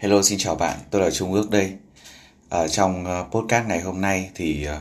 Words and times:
Hello 0.00 0.22
xin 0.22 0.38
chào 0.38 0.54
bạn, 0.54 0.78
tôi 0.90 1.02
là 1.02 1.10
Trung 1.10 1.32
Ước 1.32 1.50
đây. 1.50 1.76
Ở 2.48 2.68
trong 2.68 3.04
ờ, 3.04 3.26
podcast 3.30 3.66
ngày 3.66 3.80
hôm 3.80 4.00
nay 4.00 4.30
thì 4.34 4.64
ờ, 4.64 4.80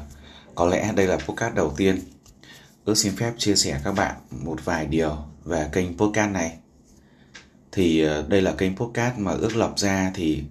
có 0.55 0.65
lẽ 0.65 0.91
đây 0.95 1.07
là 1.07 1.17
podcast 1.17 1.55
đầu 1.55 1.73
tiên. 1.77 1.99
Ước 2.85 2.97
xin 2.97 3.15
phép 3.15 3.33
chia 3.37 3.55
sẻ 3.55 3.81
các 3.83 3.91
bạn 3.91 4.15
một 4.31 4.65
vài 4.65 4.85
điều 4.85 5.17
về 5.45 5.69
kênh 5.71 5.97
podcast 5.97 6.31
này. 6.31 6.57
Thì 7.71 8.05
đây 8.27 8.41
là 8.41 8.51
kênh 8.51 8.75
podcast 8.75 9.17
mà 9.17 9.31
ước 9.31 9.55
lập 9.55 9.73
ra 9.77 10.11
thì 10.15 10.43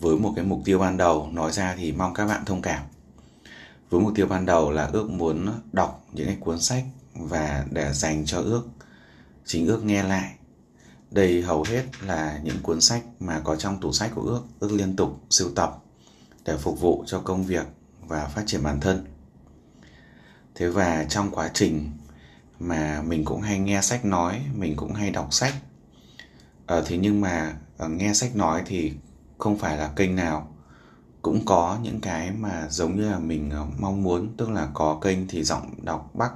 với 0.00 0.16
một 0.16 0.32
cái 0.36 0.44
mục 0.44 0.60
tiêu 0.64 0.78
ban 0.78 0.96
đầu 0.96 1.28
nói 1.32 1.52
ra 1.52 1.74
thì 1.78 1.92
mong 1.92 2.14
các 2.14 2.26
bạn 2.26 2.44
thông 2.44 2.62
cảm. 2.62 2.82
Với 3.90 4.00
mục 4.00 4.12
tiêu 4.14 4.26
ban 4.26 4.46
đầu 4.46 4.70
là 4.70 4.90
ước 4.92 5.10
muốn 5.10 5.48
đọc 5.72 6.06
những 6.12 6.26
cái 6.26 6.36
cuốn 6.40 6.60
sách 6.60 6.84
và 7.14 7.64
để 7.70 7.92
dành 7.92 8.26
cho 8.26 8.38
ước 8.38 8.68
chính 9.44 9.66
ước 9.66 9.84
nghe 9.84 10.02
lại 10.02 10.34
đây 11.12 11.42
hầu 11.42 11.64
hết 11.68 11.84
là 12.02 12.40
những 12.44 12.62
cuốn 12.62 12.80
sách 12.80 13.02
mà 13.20 13.40
có 13.44 13.56
trong 13.56 13.80
tủ 13.80 13.92
sách 13.92 14.10
của 14.14 14.22
ước, 14.22 14.42
ước 14.60 14.72
liên 14.72 14.96
tục 14.96 15.20
sưu 15.30 15.50
tập 15.54 15.78
để 16.44 16.56
phục 16.56 16.80
vụ 16.80 17.04
cho 17.06 17.20
công 17.20 17.44
việc 17.44 17.66
và 18.00 18.26
phát 18.26 18.42
triển 18.46 18.62
bản 18.62 18.80
thân. 18.80 19.06
Thế 20.54 20.68
và 20.68 21.04
trong 21.04 21.30
quá 21.30 21.50
trình 21.54 21.90
mà 22.58 23.02
mình 23.06 23.24
cũng 23.24 23.40
hay 23.40 23.58
nghe 23.58 23.82
sách 23.82 24.04
nói, 24.04 24.42
mình 24.54 24.76
cũng 24.76 24.94
hay 24.94 25.10
đọc 25.10 25.28
sách. 25.30 25.54
Ờ, 26.66 26.84
thế 26.86 26.98
nhưng 26.98 27.20
mà 27.20 27.56
ờ, 27.78 27.88
nghe 27.88 28.14
sách 28.14 28.36
nói 28.36 28.62
thì 28.66 28.92
không 29.38 29.58
phải 29.58 29.76
là 29.76 29.88
kênh 29.96 30.16
nào 30.16 30.48
cũng 31.22 31.44
có 31.44 31.78
những 31.82 32.00
cái 32.00 32.30
mà 32.30 32.66
giống 32.70 32.96
như 32.96 33.10
là 33.10 33.18
mình 33.18 33.50
ờ, 33.50 33.66
mong 33.78 34.02
muốn 34.02 34.36
tức 34.36 34.50
là 34.50 34.68
có 34.74 34.98
kênh 35.02 35.28
thì 35.28 35.44
giọng 35.44 35.74
đọc 35.82 36.10
bắc 36.14 36.32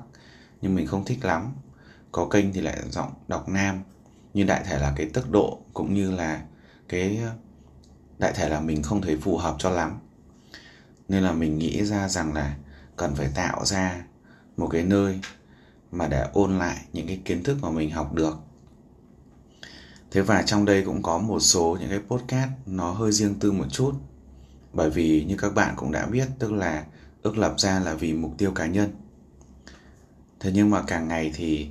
nhưng 0.63 0.75
mình 0.75 0.87
không 0.87 1.05
thích 1.05 1.25
lắm 1.25 1.53
có 2.13 2.27
kênh 2.31 2.53
thì 2.53 2.61
lại 2.61 2.79
giọng 2.91 3.11
đọc 3.29 3.49
nam 3.49 3.83
nhưng 4.37 4.47
đại 4.47 4.65
thể 4.65 4.79
là 4.79 4.93
cái 4.97 5.07
tốc 5.07 5.31
độ 5.31 5.59
cũng 5.75 5.95
như 5.95 6.11
là 6.11 6.43
cái 6.89 7.21
đại 8.19 8.33
thể 8.33 8.49
là 8.49 8.61
mình 8.61 8.83
không 8.83 9.03
thấy 9.03 9.17
phù 9.17 9.37
hợp 9.37 9.57
cho 9.59 9.71
lắm. 9.71 9.99
Nên 11.09 11.23
là 11.23 11.33
mình 11.33 11.59
nghĩ 11.59 11.85
ra 11.85 12.09
rằng 12.09 12.33
là 12.33 12.57
cần 12.97 13.15
phải 13.15 13.29
tạo 13.35 13.65
ra 13.65 14.05
một 14.57 14.69
cái 14.69 14.83
nơi 14.83 15.21
mà 15.93 16.09
để 16.09 16.27
ôn 16.33 16.59
lại 16.59 16.77
những 16.93 17.07
cái 17.07 17.21
kiến 17.25 17.43
thức 17.43 17.59
mà 17.63 17.71
mình 17.71 17.91
học 17.91 18.15
được. 18.15 18.37
Thế 20.11 20.21
và 20.21 20.43
trong 20.43 20.65
đây 20.65 20.83
cũng 20.83 21.03
có 21.03 21.19
một 21.19 21.41
số 21.41 21.77
những 21.81 21.91
cái 21.91 22.01
podcast 22.09 22.51
nó 22.67 22.93
hơi 22.93 23.13
riêng 23.13 23.35
tư 23.35 23.53
một 23.53 23.67
chút. 23.71 23.93
Bởi 24.73 24.91
vì 24.91 25.25
như 25.29 25.37
các 25.39 25.55
bạn 25.55 25.75
cũng 25.77 25.93
đã 25.93 26.07
biết 26.07 26.29
tức 26.39 26.53
là 26.53 26.85
ước 27.23 27.39
lập 27.39 27.55
ra 27.59 27.81
là 27.81 27.95
vì 27.95 28.13
mục 28.13 28.33
tiêu 28.39 28.51
cá 28.51 28.67
nhân. 28.67 28.91
Thế 30.41 30.51
nhưng 30.55 30.71
mà 30.71 30.83
càng 30.87 31.09
ngày 31.09 31.33
thì 31.35 31.69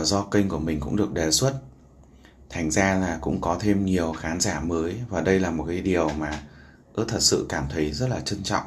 uh, 0.00 0.06
do 0.06 0.22
kênh 0.22 0.48
của 0.48 0.58
mình 0.58 0.80
cũng 0.80 0.96
được 0.96 1.12
đề 1.12 1.30
xuất 1.30 1.60
thành 2.50 2.70
ra 2.70 2.94
là 2.94 3.18
cũng 3.20 3.40
có 3.40 3.58
thêm 3.60 3.84
nhiều 3.84 4.12
khán 4.12 4.40
giả 4.40 4.60
mới 4.60 4.94
và 5.08 5.20
đây 5.20 5.40
là 5.40 5.50
một 5.50 5.64
cái 5.68 5.80
điều 5.80 6.08
mà 6.08 6.40
ước 6.92 7.04
thật 7.08 7.22
sự 7.22 7.46
cảm 7.48 7.64
thấy 7.70 7.92
rất 7.92 8.08
là 8.08 8.20
trân 8.20 8.42
trọng. 8.42 8.64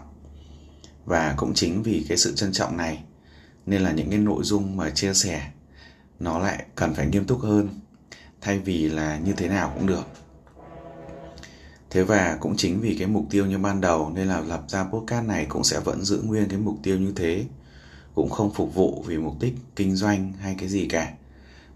Và 1.06 1.34
cũng 1.38 1.54
chính 1.54 1.84
vì 1.84 2.06
cái 2.10 2.18
sự 2.18 2.36
trân 2.36 2.52
trọng 2.52 2.78
này 2.78 3.04
nên 3.66 3.82
là 3.82 3.92
những 3.92 4.10
cái 4.10 4.20
nội 4.20 4.44
dung 4.44 4.78
mà 4.78 4.90
chia 4.90 5.14
sẻ 5.14 5.52
nó 6.20 6.40
lại 6.40 6.66
cần 6.76 6.94
phải 6.94 7.08
nghiêm 7.08 7.26
túc 7.26 7.42
hơn, 7.42 7.70
thay 8.42 8.60
vì 8.60 8.90
là 8.90 9.18
như 9.18 9.34
thế 9.34 9.48
nào 9.48 9.72
cũng 9.76 9.88
được. 9.88 10.04
Thế 11.90 12.04
và 12.04 12.38
cũng 12.40 12.58
chính 12.58 12.80
vì 12.82 12.96
cái 13.00 13.08
mục 13.08 13.26
tiêu 13.30 13.46
như 13.46 13.58
ban 13.58 13.82
đầu 13.82 14.12
nên 14.16 14.28
là 14.28 14.40
lập 14.40 14.64
ra 14.68 14.84
podcast 14.84 15.26
này 15.26 15.46
cũng 15.50 15.64
sẽ 15.64 15.80
vẫn 15.80 16.02
giữ 16.02 16.22
nguyên 16.26 16.50
cái 16.50 16.60
mục 16.60 16.78
tiêu 16.84 16.98
như 16.98 17.14
thế, 17.16 17.46
cũng 18.16 18.30
không 18.30 18.54
phục 18.54 18.76
vụ 18.76 19.04
vì 19.08 19.18
mục 19.18 19.36
đích 19.40 19.56
kinh 19.76 19.96
doanh 19.96 20.34
hay 20.34 20.56
cái 20.60 20.70
gì 20.70 20.88
cả. 20.88 21.14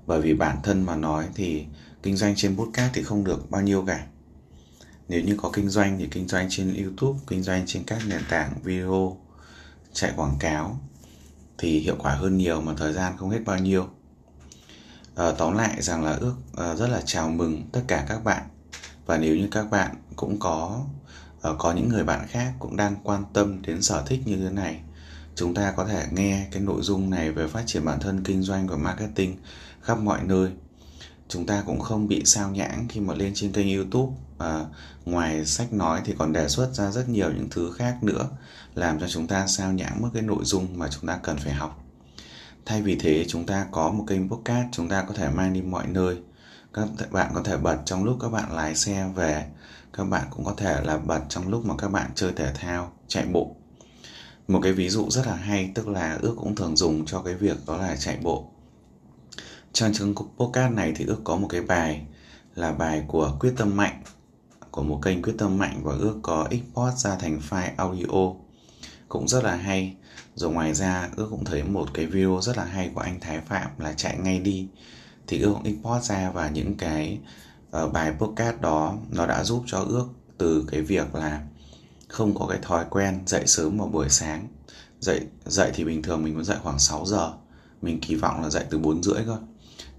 Bởi 0.06 0.22
vì 0.22 0.34
bản 0.34 0.58
thân 0.64 0.86
mà 0.86 0.96
nói 0.96 1.26
thì 1.36 1.66
kinh 2.08 2.18
doanh 2.18 2.36
trên 2.36 2.58
podcast 2.58 2.94
thì 2.94 3.04
không 3.04 3.24
được 3.24 3.52
bao 3.52 3.62
nhiêu 3.62 3.86
cả. 3.88 4.06
Nếu 5.08 5.22
như 5.22 5.36
có 5.38 5.50
kinh 5.54 5.70
doanh 5.70 5.98
thì 6.00 6.08
kinh 6.12 6.28
doanh 6.28 6.48
trên 6.50 6.84
youtube 6.84 7.20
kinh 7.28 7.44
doanh 7.44 7.64
trên 7.66 7.84
các 7.84 8.02
nền 8.08 8.22
tảng 8.30 8.54
video 8.64 9.18
chạy 9.94 10.14
quảng 10.16 10.38
cáo 10.40 10.80
thì 11.58 11.80
hiệu 11.80 11.96
quả 12.00 12.16
hơn 12.16 12.38
nhiều 12.38 12.62
mà 12.62 12.74
thời 12.78 12.94
gian 12.94 13.18
không 13.18 13.30
hết 13.30 13.40
bao 13.46 13.60
nhiêu. 13.60 13.88
À, 15.16 15.32
tóm 15.38 15.58
lại 15.58 15.82
rằng 15.82 16.04
là 16.04 16.12
ước 16.12 16.36
à, 16.58 16.76
rất 16.76 16.88
là 16.88 17.02
chào 17.06 17.30
mừng 17.30 17.70
tất 17.72 17.82
cả 17.88 18.06
các 18.10 18.24
bạn. 18.24 18.44
Và 19.06 19.18
nếu 19.18 19.36
như 19.36 19.48
các 19.52 19.70
bạn 19.72 19.96
cũng 20.16 20.40
có 20.40 20.86
à, 21.42 21.52
có 21.60 21.74
những 21.74 21.90
người 21.90 22.04
bạn 22.04 22.28
khác 22.28 22.54
cũng 22.60 22.76
đang 22.76 22.96
quan 23.04 23.24
tâm 23.34 23.62
đến 23.62 23.82
sở 23.82 24.04
thích 24.08 24.22
như 24.26 24.38
thế 24.38 24.50
này 24.50 24.82
chúng 25.36 25.54
ta 25.54 25.74
có 25.78 25.86
thể 25.86 26.06
nghe 26.12 26.48
cái 26.52 26.62
nội 26.62 26.82
dung 26.82 27.10
này 27.10 27.32
về 27.32 27.48
phát 27.48 27.64
triển 27.66 27.86
bản 27.86 28.00
thân 28.00 28.24
kinh 28.24 28.42
doanh 28.42 28.68
và 28.68 28.78
marketing 28.78 29.36
khắp 29.82 30.00
mọi 30.00 30.20
nơi 30.24 30.52
chúng 31.28 31.46
ta 31.46 31.64
cũng 31.66 31.80
không 31.80 32.08
bị 32.08 32.22
sao 32.26 32.50
nhãng 32.50 32.86
khi 32.90 33.00
mà 33.00 33.14
lên 33.14 33.32
trên 33.36 33.52
kênh 33.52 33.76
youtube. 33.76 34.14
À, 34.38 34.66
ngoài 35.06 35.46
sách 35.46 35.74
nói 35.74 36.02
thì 36.06 36.14
còn 36.18 36.34
đề 36.34 36.48
xuất 36.50 36.74
ra 36.74 36.92
rất 36.92 37.10
nhiều 37.10 37.32
những 37.32 37.48
thứ 37.52 37.72
khác 37.72 37.98
nữa 38.04 38.30
làm 38.76 39.00
cho 39.00 39.08
chúng 39.08 39.28
ta 39.28 39.48
sao 39.48 39.74
nhãng 39.74 40.02
mất 40.02 40.10
cái 40.14 40.22
nội 40.22 40.44
dung 40.44 40.68
mà 40.80 40.88
chúng 40.92 41.08
ta 41.08 41.20
cần 41.24 41.38
phải 41.38 41.54
học. 41.54 41.84
Thay 42.66 42.82
vì 42.82 42.96
thế 42.96 43.26
chúng 43.28 43.46
ta 43.46 43.68
có 43.72 43.92
một 43.92 44.04
kênh 44.08 44.30
podcast 44.30 44.68
chúng 44.72 44.90
ta 44.90 45.04
có 45.04 45.14
thể 45.14 45.30
mang 45.30 45.54
đi 45.54 45.62
mọi 45.62 45.88
nơi. 45.88 46.18
Các 46.74 46.88
bạn 47.12 47.32
có 47.34 47.42
thể 47.44 47.58
bật 47.58 47.78
trong 47.86 48.04
lúc 48.04 48.18
các 48.22 48.30
bạn 48.30 48.52
lái 48.52 48.76
xe 48.76 49.10
về. 49.16 49.48
Các 49.94 50.04
bạn 50.04 50.28
cũng 50.30 50.46
có 50.46 50.54
thể 50.58 50.82
là 50.82 50.98
bật 50.98 51.22
trong 51.30 51.48
lúc 51.48 51.66
mà 51.66 51.76
các 51.78 51.88
bạn 51.88 52.12
chơi 52.16 52.32
thể 52.36 52.54
thao 52.54 52.92
chạy 53.08 53.26
bộ. 53.26 53.56
Một 54.48 54.60
cái 54.64 54.74
ví 54.74 54.90
dụ 54.90 55.10
rất 55.10 55.28
là 55.28 55.36
hay 55.36 55.72
tức 55.76 55.88
là 55.88 56.18
ước 56.22 56.36
cũng 56.38 56.56
thường 56.56 56.78
dùng 56.78 57.06
cho 57.06 57.22
cái 57.22 57.36
việc 57.36 57.58
đó 57.68 57.78
là 57.78 57.96
chạy 57.96 58.18
bộ 58.22 58.52
trong 59.78 59.94
chương 59.94 60.16
podcast 60.38 60.74
này 60.74 60.94
thì 60.96 61.06
ước 61.06 61.18
có 61.24 61.36
một 61.36 61.48
cái 61.50 61.62
bài 61.62 62.02
là 62.56 62.72
bài 62.72 63.04
của 63.08 63.38
quyết 63.40 63.54
tâm 63.58 63.78
mạnh 63.78 64.04
của 64.72 64.84
một 64.84 65.00
kênh 65.04 65.22
quyết 65.22 65.34
tâm 65.38 65.58
mạnh 65.58 65.80
và 65.84 65.94
ước 65.94 66.20
có 66.22 66.48
export 66.52 66.98
ra 66.98 67.16
thành 67.16 67.40
file 67.50 67.72
audio. 67.78 68.34
Cũng 69.10 69.28
rất 69.28 69.44
là 69.44 69.56
hay. 69.56 69.96
Rồi 70.36 70.52
ngoài 70.52 70.74
ra 70.74 71.10
ước 71.16 71.28
cũng 71.30 71.46
thấy 71.46 71.64
một 71.64 71.94
cái 71.94 72.06
video 72.06 72.40
rất 72.42 72.58
là 72.58 72.66
hay 72.66 72.92
của 72.94 73.02
anh 73.02 73.20
Thái 73.20 73.42
Phạm 73.42 73.72
là 73.78 73.94
chạy 73.94 74.18
ngay 74.18 74.40
đi. 74.40 74.68
Thì 75.28 75.42
ước 75.42 75.54
cũng 75.54 75.64
export 75.64 76.04
ra 76.04 76.32
và 76.32 76.50
những 76.50 76.76
cái 76.76 77.20
uh, 77.84 77.92
bài 77.94 78.14
podcast 78.20 78.62
đó 78.62 78.98
nó 79.10 79.26
đã 79.26 79.44
giúp 79.44 79.64
cho 79.68 79.80
ước 79.80 80.08
từ 80.38 80.66
cái 80.72 80.82
việc 80.82 81.16
là 81.16 81.42
không 82.08 82.36
có 82.40 82.48
cái 82.48 82.60
thói 82.62 82.86
quen 82.90 83.24
dậy 83.26 83.44
sớm 83.48 83.78
vào 83.78 83.88
buổi 83.88 84.10
sáng. 84.10 84.48
Dậy 85.00 85.22
dậy 85.46 85.72
thì 85.74 85.84
bình 85.84 86.02
thường 86.02 86.24
mình 86.24 86.34
muốn 86.34 86.44
dậy 86.44 86.58
khoảng 86.64 86.80
6 86.80 87.06
giờ. 87.06 87.34
Mình 87.82 88.00
kỳ 88.02 88.16
vọng 88.16 88.42
là 88.44 88.50
dậy 88.50 88.66
từ 88.70 88.78
4 88.78 89.04
rưỡi 89.04 89.24
cơ 89.26 89.38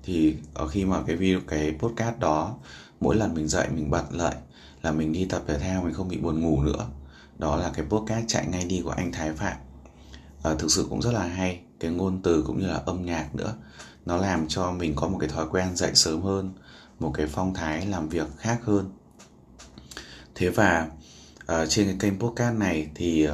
thì 0.08 0.36
ở 0.54 0.69
khi 0.69 0.84
mà 0.84 1.02
cái 1.06 1.16
video 1.16 1.41
cái 1.48 1.76
podcast 1.78 2.19
đó 2.19 2.56
mỗi 3.00 3.16
lần 3.16 3.34
mình 3.34 3.48
dậy 3.48 3.69
mình 3.74 3.91
bật 3.91 4.04
lại 4.10 4.36
là 4.82 4.92
mình 4.92 5.12
đi 5.12 5.24
tập 5.24 5.42
thể 5.46 5.58
thao 5.58 5.82
mình 5.82 5.94
không 5.94 6.08
bị 6.08 6.16
buồn 6.16 6.41
ngủ 6.41 6.62
nữa. 6.62 6.86
Đó 7.38 7.56
là 7.56 7.70
cái 7.74 7.86
podcast 7.88 8.28
chạy 8.28 8.46
ngay 8.46 8.64
đi 8.64 8.80
của 8.84 8.91
anh 8.91 9.12
Thái 9.12 9.32
Phạm. 9.32 9.56
À, 10.42 10.54
thực 10.58 10.70
sự 10.70 10.86
cũng 10.91 11.02
rất 11.02 11.12
là 11.12 11.22
hay 11.22 11.60
cái 11.80 11.91
ngôn 11.91 12.22
từ 12.22 12.44
cũng 12.46 12.60
như 12.60 12.66
là 12.66 12.82
âm 12.86 13.04
nhạc 13.04 13.34
nữa. 13.34 13.54
Nó 14.06 14.16
làm 14.16 14.48
cho 14.48 14.72
mình 14.72 14.92
có 14.96 15.08
một 15.08 15.19
cái 15.20 15.28
thói 15.28 15.46
quen 15.50 15.76
dậy 15.76 15.91
sớm 15.94 16.22
hơn 16.22 16.52
một 16.98 17.10
cái 17.14 17.26
phong 17.26 17.54
thái 17.54 17.86
làm 17.86 18.08
việc 18.08 18.26
khác 18.38 18.60
hơn. 18.64 18.92
Thế 20.34 20.48
và 20.48 20.88
uh, 21.42 21.69
trên 21.69 21.86
cái 21.86 21.96
kênh 22.00 22.20
podcast 22.20 22.56
này 22.56 22.88
thì 22.94 23.28
uh, 23.28 23.32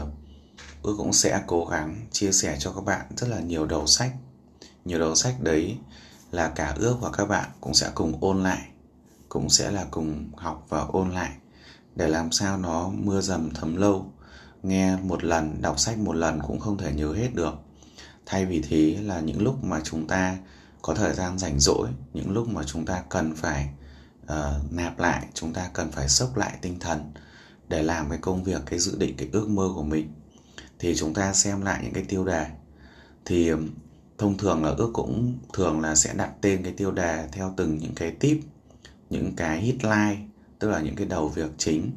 ước 0.83 0.95
cũng 0.99 1.13
sẽ 1.13 1.43
cố 1.47 1.65
gắng 1.65 2.07
chia 2.13 2.33
sẻ 2.33 2.57
cho 2.59 2.73
các 2.73 2.85
bạn 2.85 3.07
rất 3.17 3.29
là 3.31 3.41
nhiều 3.41 3.67
đầu 3.67 3.87
sách. 3.87 4.13
Nhiều 4.85 4.99
đầu 4.99 5.15
sách 5.15 5.35
đấy 5.41 5.77
là 6.35 6.49
cả 6.49 6.75
ước 6.79 6.97
và 7.01 7.11
các 7.11 7.29
bạn 7.29 7.51
cũng 7.61 7.75
sẽ 7.75 7.91
cùng 7.95 8.19
ôn 8.21 8.43
lại 8.43 8.69
cũng 9.29 9.51
sẽ 9.51 9.71
là 9.71 9.87
cùng 9.91 10.31
học 10.37 10.67
và 10.69 10.81
ôn 10.81 11.11
lại 11.11 11.31
để 11.97 12.09
làm 12.09 12.33
sao 12.33 12.59
nó 12.59 12.89
mưa 12.89 13.21
dầm 13.21 13.51
thấm 13.55 13.77
lâu. 13.77 14.13
Nghe 14.63 14.97
một 14.97 15.25
lần 15.25 15.63
đọc 15.63 15.79
sách 15.79 15.99
một 15.99 16.13
lần 16.13 16.41
cũng 16.47 16.61
không 16.61 16.79
thể 16.79 16.93
nhớ 16.93 17.13
hết 17.13 17.35
được. 17.35 17.55
Thay 18.27 18.47
vì 18.47 18.63
thế 18.69 18.99
là 19.03 19.21
những 19.21 19.43
lúc 19.43 19.65
mà 19.65 19.81
chúng 19.85 20.07
ta 20.07 20.37
có 20.83 20.95
thời 20.95 21.15
gian 21.15 21.39
rảnh 21.39 21.61
rỗi 21.61 21.89
những 22.15 22.31
lúc 22.31 22.49
mà 22.49 22.63
chúng 22.67 22.87
ta 22.87 23.03
cần 23.09 23.35
phải 23.37 23.69
uh, 24.23 24.73
nạp 24.73 24.99
lại 24.99 25.27
chúng 25.35 25.53
ta 25.53 25.71
cần 25.73 25.93
phải 25.93 26.09
sốc 26.09 26.37
lại 26.37 26.59
tinh 26.61 26.79
thần 26.79 27.13
để 27.69 27.83
làm 27.83 28.11
cái 28.11 28.19
công 28.19 28.45
việc 28.45 28.63
cái 28.67 28.79
dự 28.79 28.99
định 28.99 29.17
cái 29.17 29.29
ước 29.33 29.49
mơ 29.49 29.71
của 29.75 29.83
mình 29.83 30.13
thì 30.79 30.97
chúng 30.97 31.15
ta 31.15 31.33
xem 31.33 31.61
lại 31.61 31.81
những 31.83 31.93
cái 31.93 32.05
tiêu 32.09 32.25
đề. 32.25 32.47
Thì 33.25 33.53
thông 34.19 34.39
thường 34.39 34.65
là 34.65 34.71
ước 34.71 34.91
cũng 34.93 35.39
thường 35.53 35.81
là 35.81 35.95
sẽ 35.95 36.15
đặt 36.15 36.31
tên 36.41 36.63
cái 36.63 36.73
tiêu 36.73 36.91
đề 36.91 37.29
theo 37.33 37.55
từng 37.57 37.79
những 37.79 37.95
cái 37.95 38.11
tip, 38.11 38.39
những 39.11 39.37
cái 39.37 39.61
hitline 39.61 40.17
tức 40.59 40.69
là 40.69 40.81
những 40.81 40.97
cái 40.97 41.07
đầu 41.07 41.29
việc 41.29 41.51
chính 41.59 41.91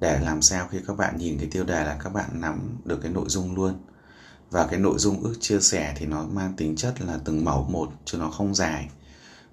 để 0.00 0.20
làm 0.20 0.42
sao 0.42 0.68
khi 0.70 0.78
các 0.86 0.96
bạn 0.96 1.18
nhìn 1.18 1.38
cái 1.38 1.48
tiêu 1.50 1.64
đề 1.64 1.84
là 1.84 1.96
các 2.04 2.10
bạn 2.10 2.40
nắm 2.40 2.80
được 2.84 2.98
cái 3.02 3.12
nội 3.12 3.24
dung 3.28 3.54
luôn. 3.54 3.74
Và 4.50 4.66
cái 4.66 4.80
nội 4.80 4.98
dung 4.98 5.22
ước 5.22 5.34
chia 5.40 5.60
sẻ 5.60 5.94
thì 5.96 6.06
nó 6.06 6.24
mang 6.24 6.52
tính 6.56 6.76
chất 6.76 7.00
là 7.00 7.18
từng 7.24 7.44
mẫu 7.44 7.68
một, 7.70 7.92
chứ 8.04 8.18
nó 8.18 8.30
không 8.30 8.54
dài. 8.54 8.88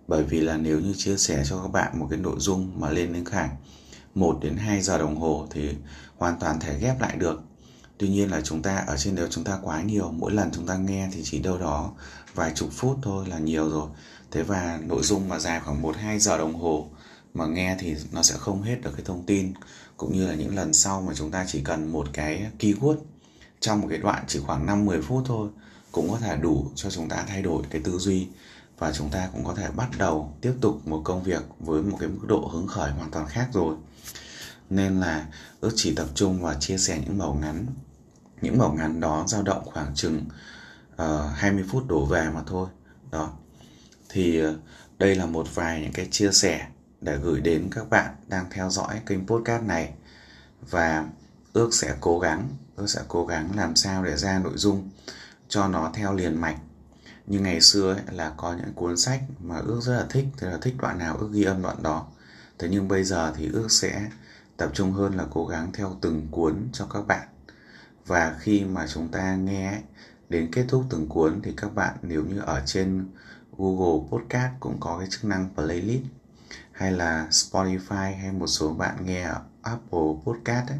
Bởi 0.08 0.24
vì 0.24 0.40
là 0.40 0.58
nếu 0.58 0.80
như 0.80 0.94
chia 0.98 1.18
sẻ 1.18 1.44
cho 1.50 1.62
các 1.62 1.68
bạn 1.68 2.00
một 2.00 2.08
cái 2.10 2.20
nội 2.20 2.36
dung 2.38 2.72
mà 2.80 2.90
lên 2.90 3.14
đến 3.14 3.26
khoảng 3.26 3.50
1 4.16 4.38
đến 4.42 4.58
2 4.58 4.82
giờ 4.82 4.98
đồng 4.98 5.16
hồ 5.16 5.48
thì 5.50 5.76
hoàn 6.18 6.40
toàn 6.40 6.60
thể 6.60 6.80
ghép 6.80 7.02
lại 7.02 7.16
được 7.18 7.42
tuy 7.98 8.10
nhiên 8.10 8.32
là 8.32 8.42
chúng 8.42 8.62
ta 8.62 8.78
ở 8.78 8.98
trên 8.98 9.16
đều 9.16 9.28
chúng 9.30 9.44
ta 9.44 9.60
quá 9.62 9.82
nhiều, 9.82 10.12
mỗi 10.12 10.32
lần 10.32 10.50
chúng 10.54 10.68
ta 10.68 10.78
nghe 10.78 11.10
thì 11.12 11.22
chỉ 11.24 11.40
đâu 11.40 11.58
đó 11.58 11.92
vài 12.36 12.52
chục 12.56 12.70
phút 12.72 12.98
thôi 13.02 13.26
là 13.28 13.40
nhiều 13.40 13.70
rồi. 13.70 13.90
Thế 14.32 14.44
và 14.44 14.80
nội 14.88 15.04
dung 15.04 15.30
mà 15.30 15.40
dài 15.40 15.60
khoảng 15.60 15.82
một, 15.82 15.96
hai 15.96 16.20
giờ 16.20 16.38
đồng 16.38 16.56
hồ 16.56 16.90
mà 17.34 17.46
nghe 17.46 17.76
thì 17.80 17.96
nó 18.12 18.24
sẽ 18.24 18.36
không 18.38 18.62
hết 18.62 18.76
được 18.82 18.92
cái 18.98 19.06
thông 19.06 19.26
tin. 19.26 19.54
Cũng 19.98 20.14
như 20.14 20.28
là 20.28 20.36
những 20.36 20.56
lần 20.56 20.74
sau 20.74 21.02
mà 21.02 21.14
chúng 21.16 21.32
ta 21.32 21.46
chỉ 21.48 21.62
cần 21.62 21.92
một 21.92 22.08
cái 22.14 22.48
keyword 22.60 22.98
trong 23.60 23.82
một 23.82 23.88
cái 23.90 23.98
đoạn 23.98 24.24
chỉ 24.28 24.40
khoảng 24.40 24.86
5-10 24.86 25.02
phút 25.02 25.24
thôi 25.26 25.50
cũng 25.92 26.10
có 26.10 26.18
thể 26.18 26.38
đủ 26.38 26.72
cho 26.76 26.90
chúng 26.90 27.10
ta 27.10 27.26
thay 27.28 27.42
đổi 27.42 27.64
cái 27.70 27.82
tư 27.82 27.98
duy. 27.98 28.28
Và 28.78 28.94
chúng 28.94 29.10
ta 29.10 29.30
cũng 29.34 29.44
có 29.44 29.54
thể 29.54 29.72
bắt 29.76 29.90
đầu 29.98 30.34
tiếp 30.42 30.54
tục 30.62 30.88
một 30.88 31.02
công 31.04 31.24
việc 31.24 31.44
với 31.60 31.82
một 31.84 31.98
cái 32.00 32.10
mức 32.10 32.28
độ 32.28 32.50
hứng 32.54 32.68
khởi 32.68 32.92
hoàn 32.92 33.12
toàn 33.12 33.28
khác 33.28 33.50
rồi. 33.54 33.76
Nên 34.70 35.00
là 35.00 35.26
ước 35.62 35.72
chỉ 35.76 35.96
tập 35.96 36.08
trung 36.16 36.42
và 36.42 36.56
chia 36.60 36.78
sẻ 36.78 37.02
những 37.06 37.18
mẫu 37.18 37.34
ngắn 37.34 37.66
những 38.42 38.58
mẫu 38.58 38.74
ngắn 38.74 39.00
đó 39.00 39.26
dao 39.28 39.44
động 39.44 39.66
khoảng 39.66 39.96
chừng 39.96 40.26
ờ, 40.96 41.30
uh, 41.32 41.38
20 41.38 41.66
phút 41.70 41.88
đổ 41.88 42.06
về 42.06 42.30
mà 42.34 42.42
thôi. 42.48 42.68
Đó. 43.12 43.30
Thì 44.10 44.46
uh, 44.46 44.56
đây 45.00 45.16
là 45.16 45.26
một 45.26 45.56
vài 45.56 45.82
những 45.82 45.94
cái 45.94 46.08
chia 46.12 46.32
sẻ 46.32 46.68
để 47.02 47.18
gửi 47.18 47.42
đến 47.42 47.68
các 47.72 47.90
bạn 47.90 48.16
đang 48.28 48.46
theo 48.52 48.70
dõi 48.70 49.02
kênh 49.06 49.28
podcast 49.28 49.64
này. 49.64 49.94
Và 50.70 51.06
ước 51.54 51.74
sẽ 51.74 51.96
cố 52.02 52.20
gắng 52.20 52.50
ước 52.76 52.88
sẽ 52.88 53.02
cố 53.08 53.26
gắng 53.26 53.50
làm 53.56 53.76
sao 53.76 54.04
để 54.04 54.18
ra 54.18 54.40
nội 54.40 54.54
dung 54.56 54.90
cho 55.48 55.68
nó 55.68 55.92
theo 55.94 56.14
liền 56.14 56.42
mạch. 56.42 56.58
Như 57.28 57.40
ngày 57.40 57.62
xưa 57.62 57.94
ấy, 57.94 58.02
là 58.12 58.34
có 58.38 58.54
những 58.54 58.74
cuốn 58.74 58.98
sách 58.98 59.22
mà 59.40 59.58
ước 59.58 59.80
rất 59.82 59.94
là 59.94 60.06
thích 60.10 60.26
thì 60.38 60.48
là 60.48 60.58
thích 60.62 60.76
đoạn 60.78 60.98
nào 60.98 61.18
ước 61.18 61.30
ghi 61.32 61.44
âm 61.44 61.62
đoạn 61.62 61.84
đó. 61.84 62.08
Thế 62.60 62.68
nhưng 62.72 62.88
bây 62.88 63.04
giờ 63.04 63.34
thì 63.38 63.50
ước 63.54 63.72
sẽ 63.72 64.10
tập 64.58 64.70
trung 64.74 64.92
hơn 64.92 65.16
là 65.16 65.26
cố 65.32 65.46
gắng 65.46 65.72
theo 65.74 65.98
từng 66.02 66.28
cuốn 66.32 66.68
cho 66.74 66.86
các 66.86 67.08
bạn 67.08 67.28
và 68.08 68.36
khi 68.40 68.66
mà 68.66 68.88
chúng 68.88 69.08
ta 69.08 69.36
nghe 69.36 69.82
đến 70.30 70.50
kết 70.52 70.66
thúc 70.68 70.86
từng 70.90 71.10
cuốn 71.10 71.40
thì 71.44 71.54
các 71.58 71.76
bạn 71.76 71.98
nếu 72.02 72.26
như 72.26 72.40
ở 72.40 72.62
trên 72.66 73.06
Google 73.58 74.08
Podcast 74.10 74.54
cũng 74.60 74.78
có 74.80 74.98
cái 75.00 75.08
chức 75.12 75.26
năng 75.26 75.50
playlist 75.56 76.04
hay 76.72 76.92
là 76.92 77.28
Spotify 77.30 78.18
hay 78.18 78.32
một 78.32 78.48
số 78.48 78.74
bạn 78.74 79.06
nghe 79.06 79.22
ở 79.22 79.42
Apple 79.62 80.10
Podcast 80.26 80.68
ấy, 80.70 80.80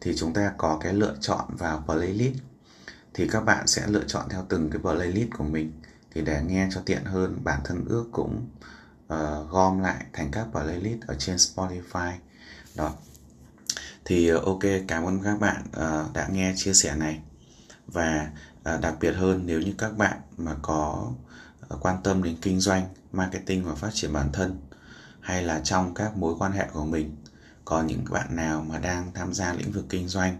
thì 0.00 0.16
chúng 0.16 0.32
ta 0.32 0.52
có 0.56 0.78
cái 0.82 0.92
lựa 0.94 1.14
chọn 1.20 1.56
vào 1.56 1.84
playlist. 1.86 2.34
Thì 3.14 3.28
các 3.28 3.40
bạn 3.40 3.66
sẽ 3.66 3.86
lựa 3.86 4.04
chọn 4.06 4.28
theo 4.30 4.46
từng 4.48 4.70
cái 4.70 4.80
playlist 4.82 5.30
của 5.38 5.44
mình. 5.44 5.72
Thì 6.14 6.22
để 6.22 6.42
nghe 6.46 6.68
cho 6.74 6.82
tiện 6.86 7.04
hơn 7.04 7.38
bản 7.44 7.60
thân 7.64 7.84
ước 7.88 8.04
cũng 8.12 8.46
uh, 9.12 9.50
gom 9.50 9.80
lại 9.80 10.06
thành 10.12 10.30
các 10.30 10.46
playlist 10.52 11.00
ở 11.06 11.14
trên 11.18 11.36
Spotify. 11.36 12.12
Đó 12.74 12.94
thì 14.04 14.28
ờ, 14.28 14.38
ok, 14.38 14.62
cảm 14.88 15.04
ơn 15.04 15.22
các 15.22 15.40
bạn 15.40 15.62
ờ, 15.72 16.06
đã 16.14 16.28
nghe 16.32 16.52
chia 16.56 16.72
sẻ 16.72 16.96
này. 16.96 17.20
Và 17.86 18.30
ờ, 18.62 18.78
đặc 18.78 18.94
biệt 19.00 19.12
hơn, 19.12 19.42
nếu 19.46 19.60
như 19.60 19.74
các 19.78 19.96
bạn 19.96 20.20
mà 20.36 20.54
có 20.62 21.12
quan 21.80 21.96
tâm 22.04 22.22
đến 22.22 22.36
kinh 22.42 22.60
doanh, 22.60 22.84
marketing 23.12 23.64
và 23.64 23.74
phát 23.74 23.90
triển 23.92 24.12
bản 24.12 24.32
thân, 24.32 24.60
hay 25.20 25.42
là 25.42 25.60
trong 25.64 25.94
các 25.94 26.16
mối 26.16 26.34
quan 26.38 26.52
hệ 26.52 26.66
của 26.72 26.84
mình, 26.84 27.16
có 27.64 27.82
những 27.82 28.04
bạn 28.10 28.36
nào 28.36 28.64
mà 28.68 28.78
đang 28.78 29.12
tham 29.14 29.34
gia 29.34 29.52
lĩnh 29.52 29.72
vực 29.72 29.84
kinh 29.88 30.08
doanh, 30.08 30.36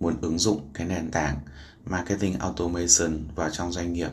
muốn 0.00 0.20
ứng 0.20 0.38
dụng 0.38 0.70
cái 0.74 0.86
nền 0.86 1.10
tảng 1.10 1.38
marketing 1.84 2.38
automation 2.38 3.24
vào 3.34 3.50
trong 3.50 3.72
doanh 3.72 3.92
nghiệp 3.92 4.10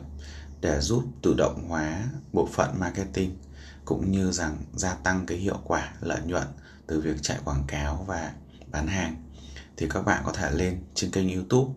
để 0.60 0.80
giúp 0.80 1.04
tự 1.22 1.34
động 1.38 1.68
hóa 1.68 2.04
bộ 2.32 2.48
phận 2.52 2.80
marketing, 2.80 3.36
cũng 3.84 4.10
như 4.10 4.32
rằng 4.32 4.56
gia 4.74 4.94
tăng 4.94 5.26
cái 5.26 5.38
hiệu 5.38 5.58
quả 5.64 5.92
lợi 6.00 6.20
nhuận 6.26 6.46
từ 6.86 7.00
việc 7.00 7.16
chạy 7.22 7.38
quảng 7.44 7.64
cáo 7.66 8.04
và 8.08 8.32
bán 8.70 8.86
hàng, 8.86 9.16
thì 9.76 9.86
các 9.90 10.04
bạn 10.04 10.22
có 10.26 10.32
thể 10.32 10.50
lên 10.50 10.78
trên 10.94 11.10
kênh 11.10 11.34
YouTube, 11.34 11.74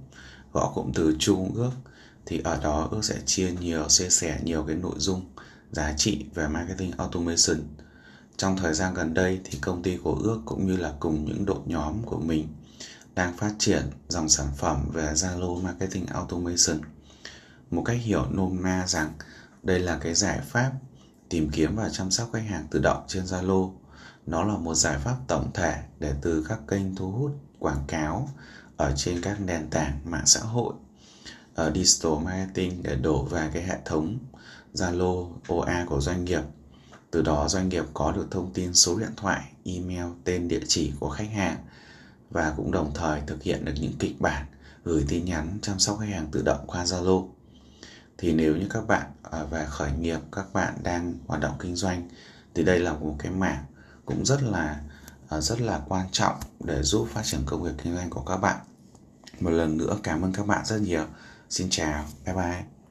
gõ 0.53 0.71
cụm 0.75 0.91
từ 0.93 1.15
chu 1.19 1.47
ước 1.55 1.71
thì 2.25 2.41
ở 2.43 2.59
đó 2.63 2.87
ước 2.91 3.03
sẽ 3.03 3.15
chia 3.25 3.51
nhiều, 3.51 3.85
chia 3.89 4.09
sẻ 4.09 4.39
nhiều 4.43 4.63
cái 4.67 4.75
nội 4.75 4.95
dung 4.97 5.21
giá 5.71 5.93
trị 5.97 6.25
về 6.33 6.47
marketing 6.47 6.91
automation 6.97 7.57
trong 8.41 8.57
thời 8.57 8.73
gian 8.73 8.93
gần 8.93 9.13
đây 9.13 9.39
thì 9.43 9.59
công 9.61 9.83
ty 9.83 9.97
của 9.97 10.19
ước 10.23 10.41
cũng 10.45 10.67
như 10.67 10.77
là 10.77 10.93
cùng 10.99 11.25
những 11.25 11.45
đội 11.45 11.59
nhóm 11.65 12.03
của 12.05 12.19
mình 12.19 12.47
đang 13.15 13.37
phát 13.37 13.53
triển 13.59 13.89
dòng 14.07 14.29
sản 14.29 14.47
phẩm 14.57 14.89
về 14.93 15.13
Zalo 15.13 15.61
Marketing 15.61 16.05
Automation. 16.05 16.79
Một 17.71 17.83
cách 17.85 17.97
hiểu 18.01 18.25
nôm 18.31 18.63
na 18.63 18.87
rằng 18.87 19.13
đây 19.63 19.79
là 19.79 19.97
cái 19.97 20.13
giải 20.13 20.39
pháp 20.45 20.71
tìm 21.29 21.49
kiếm 21.49 21.75
và 21.75 21.89
chăm 21.89 22.11
sóc 22.11 22.29
khách 22.33 22.43
hàng 22.49 22.67
tự 22.71 22.79
động 22.79 23.03
trên 23.07 23.23
Zalo. 23.23 23.71
Nó 24.31 24.43
là 24.43 24.57
một 24.57 24.75
giải 24.75 24.97
pháp 24.99 25.17
tổng 25.27 25.51
thể 25.53 25.83
để 25.99 26.13
từ 26.21 26.45
các 26.49 26.59
kênh 26.67 26.95
thu 26.95 27.11
hút 27.11 27.31
quảng 27.59 27.83
cáo 27.87 28.29
ở 28.77 28.93
trên 28.95 29.21
các 29.21 29.41
nền 29.41 29.69
tảng 29.69 29.99
mạng 30.05 30.25
xã 30.25 30.39
hội 30.39 30.73
ở 31.55 31.73
digital 31.75 32.23
marketing 32.25 32.83
để 32.83 32.95
đổ 32.95 33.23
về 33.23 33.49
cái 33.53 33.63
hệ 33.63 33.77
thống 33.85 34.17
Zalo 34.73 35.31
OA 35.47 35.85
của 35.85 36.01
doanh 36.01 36.25
nghiệp. 36.25 36.41
Từ 37.11 37.21
đó 37.21 37.47
doanh 37.47 37.69
nghiệp 37.69 37.83
có 37.93 38.11
được 38.11 38.27
thông 38.31 38.53
tin 38.53 38.73
số 38.73 38.99
điện 38.99 39.11
thoại, 39.17 39.41
email, 39.63 40.05
tên 40.23 40.47
địa 40.47 40.61
chỉ 40.67 40.93
của 40.99 41.09
khách 41.09 41.31
hàng 41.31 41.57
và 42.29 42.53
cũng 42.57 42.71
đồng 42.71 42.91
thời 42.93 43.21
thực 43.27 43.43
hiện 43.43 43.65
được 43.65 43.73
những 43.81 43.93
kịch 43.99 44.21
bản 44.21 44.45
gửi 44.83 45.05
tin 45.07 45.25
nhắn 45.25 45.59
chăm 45.61 45.79
sóc 45.79 45.97
khách 45.99 46.09
hàng 46.09 46.27
tự 46.31 46.41
động 46.41 46.63
qua 46.67 46.83
Zalo. 46.83 47.27
Thì 48.17 48.33
nếu 48.33 48.55
như 48.55 48.67
các 48.69 48.87
bạn 48.87 49.11
à, 49.31 49.43
về 49.43 49.65
khởi 49.69 49.91
nghiệp, 49.91 50.19
các 50.31 50.53
bạn 50.53 50.73
đang 50.83 51.13
hoạt 51.27 51.41
động 51.41 51.55
kinh 51.59 51.75
doanh 51.75 52.09
thì 52.53 52.63
đây 52.63 52.79
là 52.79 52.93
một 52.93 53.15
cái 53.19 53.31
mảng 53.31 53.65
cũng 54.05 54.25
rất 54.25 54.43
là 54.43 54.81
à, 55.29 55.41
rất 55.41 55.61
là 55.61 55.81
quan 55.87 56.05
trọng 56.11 56.35
để 56.59 56.83
giúp 56.83 57.07
phát 57.11 57.21
triển 57.25 57.41
công 57.45 57.63
việc 57.63 57.71
kinh 57.83 57.95
doanh 57.95 58.09
của 58.09 58.21
các 58.21 58.37
bạn. 58.37 58.59
Một 59.39 59.49
lần 59.49 59.77
nữa 59.77 59.97
cảm 60.03 60.21
ơn 60.21 60.33
các 60.33 60.47
bạn 60.47 60.65
rất 60.65 60.81
nhiều. 60.81 61.05
Xin 61.49 61.67
chào, 61.69 62.05
bye 62.25 62.35
bye. 62.35 62.71